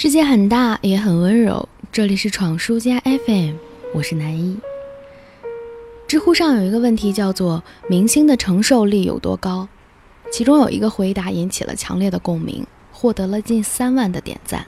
[0.00, 1.68] 世界很大，也很温柔。
[1.90, 3.56] 这里是闯书家 FM，
[3.92, 4.56] 我是南一。
[6.06, 9.66] 知乎上有一个问题叫做“明星的承受力有多高”，
[10.30, 14.64] 其中有一个回答引起了强烈的共鸣，获得了近三万的点赞。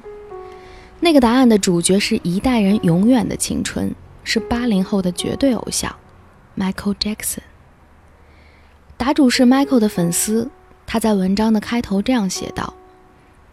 [0.99, 3.95] 那个答案的主角是一代人永远的青春，
[4.25, 5.95] 是八零后的绝对偶像
[6.59, 7.39] Michael Jackson。
[8.97, 10.51] 答主是 Michael 的粉丝，
[10.89, 12.75] 他在文章的开头这样写道。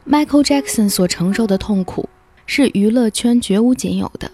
[0.10, 2.08] Michael Jackson 所承受的痛苦
[2.46, 4.32] 是娱乐圈绝无仅有的。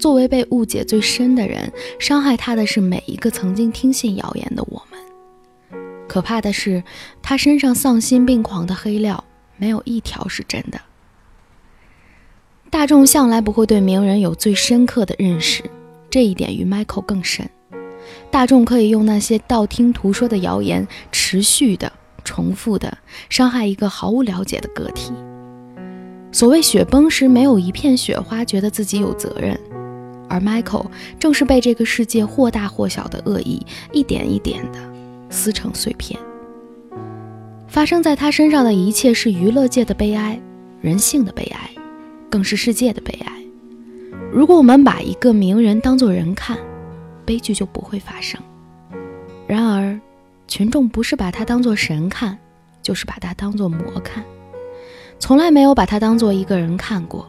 [0.00, 4.98] 作为被误解最深的人，伤害他的是每一个曾经听信谣言的我们。
[6.08, 6.82] 可怕的是，
[7.20, 9.22] 他身上丧心病狂的黑料
[9.58, 10.80] 没有一条是真的。
[12.70, 15.62] 大众向来不会对名人有最深刻的认识，
[16.08, 17.46] 这一点与 Michael 更深。
[18.30, 21.92] 大众可以用那些道听途说的谣言持续的。
[22.26, 22.98] 重复的
[23.30, 25.12] 伤害一个毫无了解的个体。
[26.32, 29.58] 所谓雪崩时没有一片雪花觉得自己有责任，
[30.28, 30.86] 而 Michael
[31.18, 34.78] 正是被这个世界或大或小的恶意一点一点的
[35.30, 36.20] 撕成碎片。
[37.68, 40.38] 发生在他身上的一切是娱乐界的悲哀，
[40.80, 41.70] 人性的悲哀，
[42.28, 43.32] 更是世界的悲哀。
[44.32, 46.58] 如果我们把一个名人当作人看，
[47.24, 48.38] 悲剧就不会发生。
[49.46, 49.98] 然而。
[50.48, 52.38] 群众不是把他当做神看，
[52.82, 54.24] 就是把他当做魔看，
[55.18, 57.28] 从来没有把他当做一个人看过，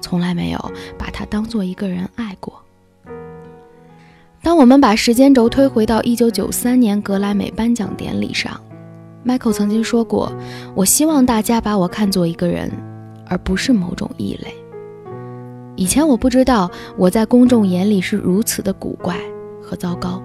[0.00, 2.62] 从来没有把他当做一个人爱过。
[4.42, 8.58] 当我们把时间轴推回到1993年格莱美颁奖典礼上
[9.24, 10.32] ，Michael 曾经说过
[10.74, 12.70] ：“我希望大家把我看作一个人，
[13.26, 14.54] 而不是某种异类。”
[15.76, 19.18] 以前我不知道我在公众眼里是如此的古怪
[19.62, 20.22] 和糟糕。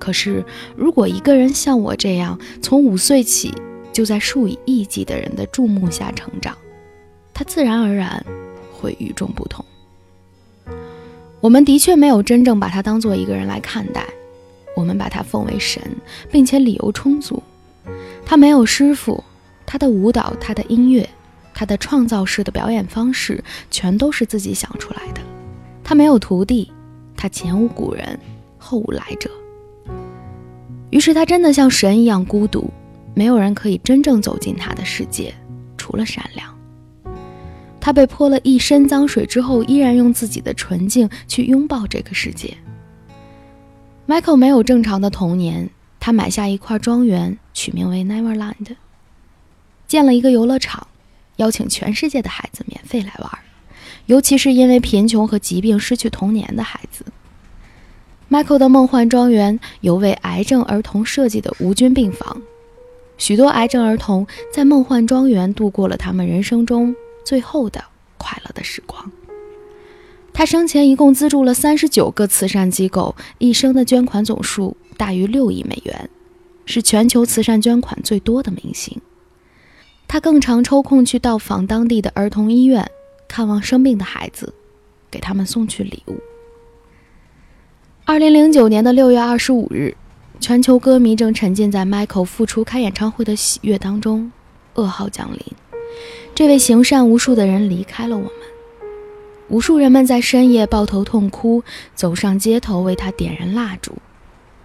[0.00, 3.54] 可是，如果一个人像我这样，从五岁起
[3.92, 6.56] 就在数以亿计的人的注目下成长，
[7.32, 8.24] 他自然而然
[8.72, 9.64] 会与众不同。
[11.40, 14.04] 我们的确没有真正把他当做一个人来看待，
[14.74, 15.82] 我们把他奉为神，
[16.30, 17.42] 并且理由充足。
[18.26, 19.22] 他没有师傅，
[19.64, 21.08] 他的舞蹈、他的音乐、
[21.54, 25.20] 他的创造式的表演方式，全都是自己想出来的。
[25.82, 26.70] 他没有徒弟，
[27.16, 28.18] 他前无古人，
[28.58, 29.30] 后无来者。
[30.90, 32.70] 于是他真的像神一样孤独，
[33.14, 35.32] 没有人可以真正走进他的世界，
[35.76, 36.58] 除了善良。
[37.80, 42.54] 他被泼了一身脏水之后，依然用自己的纯净去拥抱这个世界。
[44.06, 48.76] Michael 没有正常的童年，他买下一块庄园，取名为 Neverland，
[49.86, 50.88] 建了一个游乐场，
[51.36, 53.30] 邀请全世界的孩子免费来玩，
[54.06, 57.04] 尤其是因为贫穷和疾病失去童年的孩子。
[58.30, 62.40] Michael 的梦幻庄园有为癌症儿童设计的无菌病房，
[63.18, 67.82] 许多癌症儿童在梦幻庄园度过了他们人生中最后的
[68.18, 69.10] 快乐的时光。
[70.32, 76.08] 他生前一共资助了三十九个慈善机构，一生的捐款总数大于六亿美元，
[76.64, 79.00] 是全球慈善捐款最多的明星。
[80.06, 82.88] 他更常抽空去到访当地的儿童医院，
[83.26, 84.54] 看望生病的孩子，
[85.10, 86.16] 给他们送去礼物。
[88.10, 89.94] 二零零九年的六月二十五日，
[90.40, 94.32] 全球歌迷正沉浸在 Michael 复出开演唱会的喜悦当中，
[94.74, 95.40] 噩耗降临，
[96.34, 98.32] 这位行善无数的人离开了我们。
[99.48, 101.62] 无数人们在深夜抱头痛哭，
[101.94, 103.92] 走上街头为他点燃蜡烛。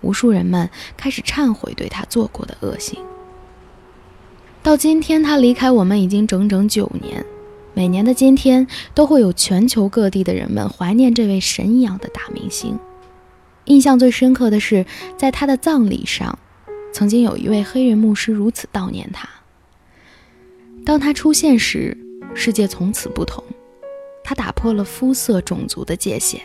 [0.01, 0.67] 无数人们
[0.97, 2.99] 开始忏悔对他做过的恶行。
[4.63, 7.23] 到今天，他离开我们已经整整九年。
[7.75, 12.75] 每年的今天，都会有全球各地的人们怀念这位神一样的大明星。
[13.65, 14.85] 印象最深刻的是，
[15.17, 16.37] 在他的葬礼上，
[16.93, 19.27] 曾经有一位黑人牧师如此悼念他。
[20.85, 21.97] 当他出现时，
[22.35, 23.43] 世界从此不同。
[24.23, 26.41] 他打破了肤色、种族的界限，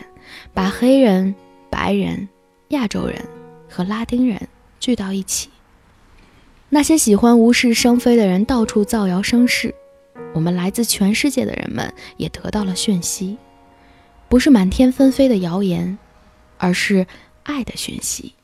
[0.53, 1.35] 把黑人、
[1.71, 2.29] 白人、
[2.69, 3.23] 亚洲人
[3.69, 5.49] 和拉丁人聚到一起。
[6.69, 9.75] 那些喜欢无事生非的人到处造谣生事，
[10.35, 13.39] 我们来自全世界的人们也得到了讯息，
[14.29, 15.99] 不是满天纷飞的谣言。
[16.61, 17.07] 而是
[17.43, 18.35] 爱的讯息。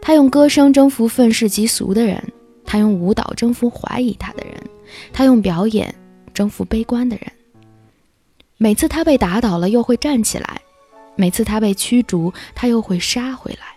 [0.00, 2.32] 他用歌声征服愤世嫉俗的人，
[2.66, 4.54] 他用舞蹈征服怀疑他的人，
[5.12, 5.94] 他用表演
[6.34, 7.32] 征服悲观的人。
[8.58, 10.44] 每次他被打倒了，又会站起来；
[11.16, 13.76] 每次他被驱逐，他又会杀回来。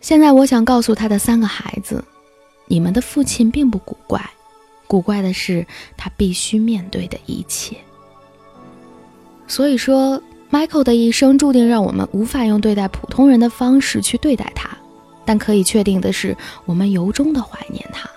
[0.00, 2.04] 现在，我想告诉他的三个孩子：
[2.66, 4.22] 你们的父亲并不古怪，
[4.86, 5.66] 古怪的是
[5.96, 7.76] 他必须面对的一切。
[9.46, 10.20] 所以说。
[10.50, 14.76] Michael 的一生注定让我们无法用对待普通人的方式去对待他，
[15.26, 16.34] 但可以确定的是，
[16.64, 18.08] 我们由衷的怀念他，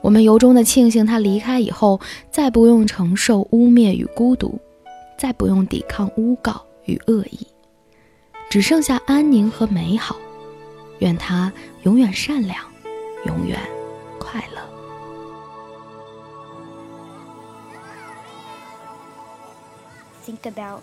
[0.00, 2.00] 我们由衷的庆幸他离开以后，
[2.30, 4.58] 再不用承受污蔑与孤独，
[5.16, 7.46] 再不用抵抗诬告与恶意，
[8.48, 10.16] 只剩下安宁和美好。
[10.98, 11.52] 愿他
[11.84, 12.58] 永远善良，
[13.26, 13.58] 永远
[14.18, 14.60] 快乐。
[20.26, 20.82] Think about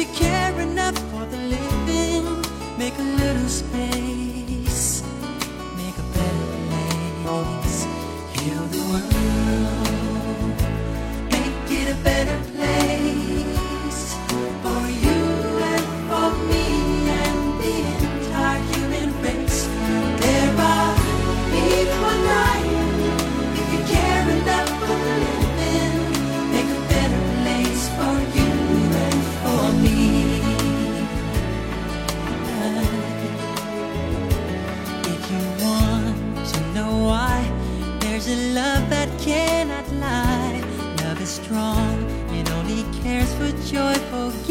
[0.00, 2.24] if you care enough for the living.
[2.78, 3.99] Make a little space,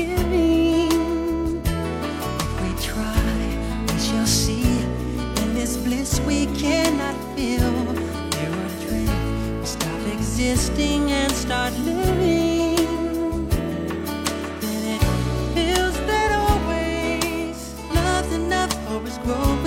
[0.01, 0.21] If
[2.61, 3.33] we try,
[3.87, 4.63] we shall see.
[5.41, 7.73] In this bliss we cannot feel.
[9.65, 13.49] Stop existing and start living.
[14.61, 15.03] Then it
[15.53, 19.58] feels that always love's enough for us growing.